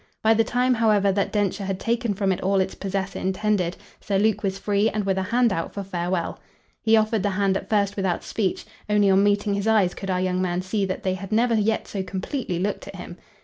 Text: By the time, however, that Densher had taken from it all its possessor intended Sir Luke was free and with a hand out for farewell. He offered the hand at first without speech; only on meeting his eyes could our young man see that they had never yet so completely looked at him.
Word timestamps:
By 0.23 0.33
the 0.33 0.43
time, 0.43 0.73
however, 0.73 1.11
that 1.11 1.31
Densher 1.31 1.65
had 1.65 1.79
taken 1.79 2.15
from 2.15 2.31
it 2.31 2.41
all 2.41 2.59
its 2.59 2.73
possessor 2.73 3.19
intended 3.19 3.77
Sir 3.99 4.17
Luke 4.17 4.41
was 4.41 4.57
free 4.57 4.89
and 4.89 5.03
with 5.05 5.19
a 5.19 5.21
hand 5.21 5.53
out 5.53 5.75
for 5.75 5.83
farewell. 5.83 6.39
He 6.81 6.97
offered 6.97 7.21
the 7.21 7.29
hand 7.29 7.55
at 7.55 7.69
first 7.69 7.95
without 7.95 8.23
speech; 8.23 8.65
only 8.89 9.11
on 9.11 9.23
meeting 9.23 9.53
his 9.53 9.67
eyes 9.67 9.93
could 9.93 10.09
our 10.09 10.19
young 10.19 10.41
man 10.41 10.63
see 10.63 10.87
that 10.87 11.03
they 11.03 11.13
had 11.13 11.31
never 11.31 11.53
yet 11.53 11.87
so 11.87 12.01
completely 12.01 12.57
looked 12.57 12.87
at 12.87 12.95
him. 12.95 13.17